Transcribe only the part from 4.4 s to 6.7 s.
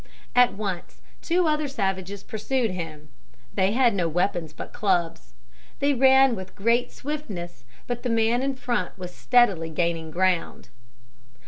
but clubs. They ran with